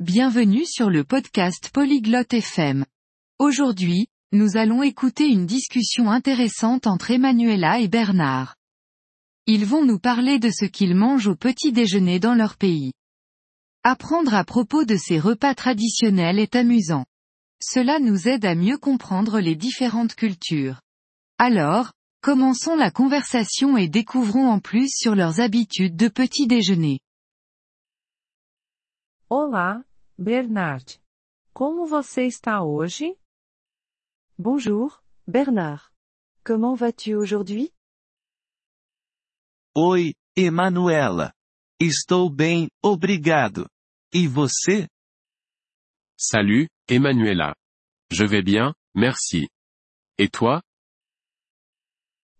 [0.00, 2.84] Bienvenue sur le podcast Polyglotte FM.
[3.38, 8.56] Aujourd'hui, nous allons écouter une discussion intéressante entre Emanuela et Bernard.
[9.46, 12.92] Ils vont nous parler de ce qu'ils mangent au petit déjeuner dans leur pays.
[13.84, 17.06] Apprendre à propos de ces repas traditionnels est amusant.
[17.62, 20.82] Cela nous aide à mieux comprendre les différentes cultures.
[21.38, 27.00] Alors, commençons la conversation et découvrons en plus sur leurs habitudes de petit déjeuner.
[29.28, 29.84] Olá,
[30.16, 31.00] Bernard.
[31.52, 33.18] Como você está hoje?
[34.38, 35.82] Bonjour, Bernard.
[36.44, 37.72] Comment vas-tu aujourd'hui?
[39.76, 41.32] Oi, Emanuela.
[41.80, 43.68] Estou bem, obrigado.
[44.14, 44.86] E você?
[46.16, 47.52] Salut, Emanuela.
[48.08, 49.48] Je vais bien, merci.
[50.16, 50.62] Et toi?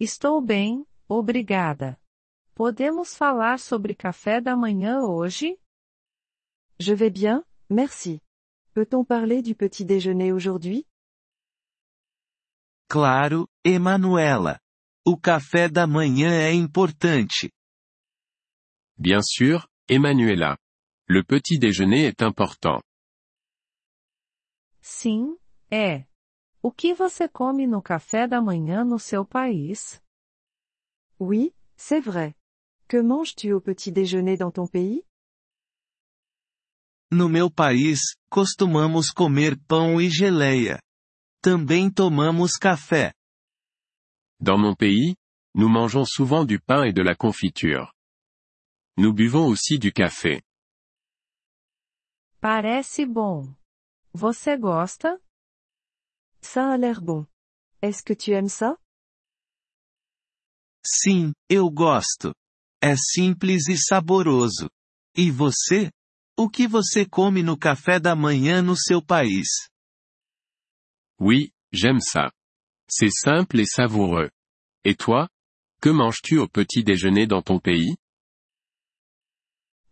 [0.00, 2.00] Estou bem, obrigada.
[2.54, 5.60] Podemos falar sobre café da manhã hoje?
[6.80, 8.22] Je vais bien, merci.
[8.72, 10.86] Peut-on parler du petit déjeuner aujourd'hui?
[12.88, 14.58] Claro, Emanuela.
[15.04, 17.50] O café da manhã é importante.
[18.96, 20.56] Bien sûr, Emanuela.
[21.06, 22.80] Le petit déjeuner est important.
[24.80, 25.36] Sim,
[25.70, 26.06] é.
[26.62, 30.00] O que você come no café da manhã no seu país?
[31.18, 32.34] Oui, c'est vrai.
[32.88, 35.04] Que manges-tu au petit déjeuner dans ton pays?
[37.12, 40.80] No meu país, costumamos comer pão e geleia.
[41.42, 43.12] Também tomamos café.
[44.40, 45.16] Dans mon pays,
[45.54, 47.92] nous mangeons souvent du pain et de la confiture.
[48.96, 50.40] Nous buvons aussi du café.
[52.40, 53.54] Parece bom.
[54.14, 55.20] Você gosta?
[56.40, 57.26] Ça a l'air bon.
[57.82, 58.76] Est-ce que tu aimes ça?
[60.86, 62.34] Sim, eu gosto.
[62.82, 64.70] É simples e saboroso.
[65.16, 65.90] E você?
[66.42, 69.46] O que você come no café da manhã no seu país?
[71.20, 72.32] Oui, j'aime ça.
[72.88, 74.30] C'est simple et savoureux.
[74.82, 75.28] Et toi?
[75.82, 77.94] Que manges-tu au petit déjeuner dans ton pays?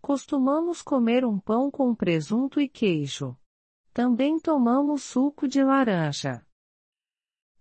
[0.00, 3.36] Costumamos comer um pão com presunto e queijo.
[3.92, 6.42] Também tomamos suco de laranja.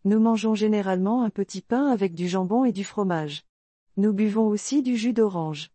[0.06, 3.44] Nous mangeons généralement un petit pain avec du jambon et du fromage.
[3.98, 5.70] Nous buvons aussi du jus d'orange.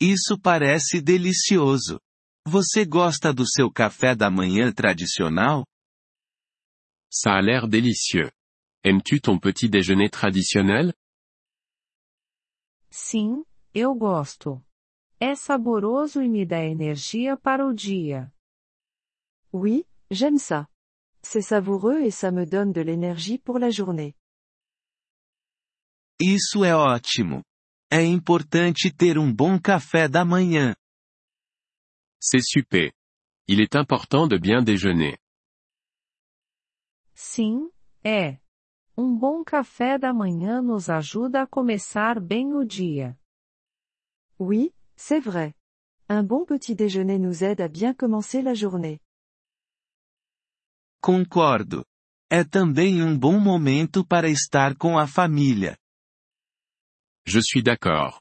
[0.00, 2.00] Isso parece delicioso.
[2.46, 5.64] Você gosta do seu café da manhã tradicional?
[7.10, 8.30] Ça a l'air délicieux.
[8.84, 10.92] Aimes-tu ton petit déjeuner traditionnel?
[12.90, 13.44] Sim,
[13.74, 14.62] eu gosto.
[15.20, 18.30] É saboroso e me dá energia para o dia.
[19.52, 20.68] Oui, j'aime ça.
[21.22, 24.14] C'est savoureux et ça me donne de l'énergie pour la journée.
[26.20, 27.42] Isso é ótimo.
[27.90, 30.74] É importante ter um bom café da manhã.
[32.20, 32.92] C'est super.
[33.46, 35.18] Il est important de bien déjeuner.
[37.14, 37.70] Sim,
[38.02, 38.40] é.
[38.96, 43.18] Um bom café da manhã nos ajuda a começar bem o dia.
[44.38, 45.54] Oui, c'est vrai.
[46.08, 49.00] Un bon petit déjeuner nous aide à bien commencer la journée.
[51.00, 51.84] Concordo.
[52.30, 55.76] É também um bom momento para estar com a família.
[57.26, 58.20] Je suis d'accord.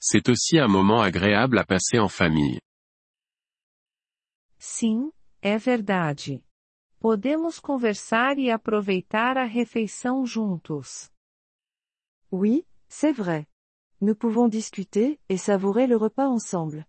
[0.00, 2.60] C'est aussi un moment agréable à passer en famille.
[4.58, 5.12] Sim,
[5.42, 6.42] é verdade.
[6.98, 11.10] Podemos conversar e aproveitar a refeição juntos.
[12.30, 13.46] Oui, c'est vrai.
[14.00, 16.86] Nous pouvons discuter et savourer le repas ensemble.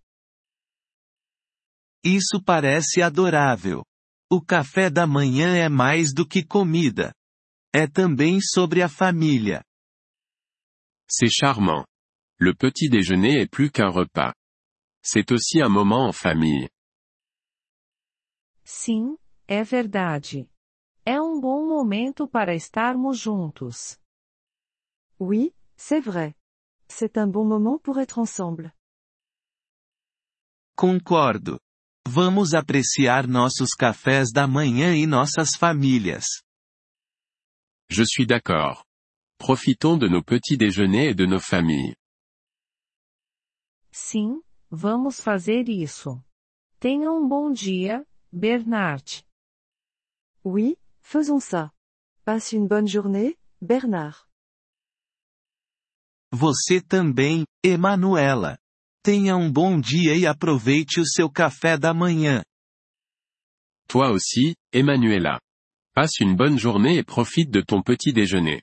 [2.04, 3.84] Isso parece adorável.
[4.30, 7.14] O café da manhã é mais do que comida.
[7.72, 9.62] É também sobre a família.
[11.14, 11.84] C'est charmant.
[12.38, 14.32] Le petit déjeuner est plus qu'un repas.
[15.02, 16.70] C'est aussi un moment en famille.
[18.64, 20.48] Sim, é verdade.
[21.04, 23.98] É um bom momento para estarmos juntos.
[25.20, 26.34] Oui, c'est vrai.
[26.88, 28.72] C'est un bon moment pour être ensemble.
[30.74, 31.60] Concordo.
[32.08, 36.24] Vamos apreciar nossos cafés da manhã e nossas famílias.
[37.90, 38.86] Je suis d'accord.
[39.42, 41.96] Profitons de nos petits déjeuners et de nos familles.
[43.90, 44.40] Sim,
[44.70, 46.22] vamos fazer isso.
[46.78, 49.24] Tenha um bom dia, Bernard.
[50.44, 51.72] Oui, faisons ça.
[52.24, 54.28] Passe une bonne journée, Bernard.
[56.30, 58.56] Você também, Emanuela.
[59.02, 62.44] Tenha um bom dia e aproveite o seu café da manhã.
[63.88, 65.40] Toi aussi, Emanuela.
[65.92, 68.62] Passe une bonne journée et profite de ton petit déjeuner.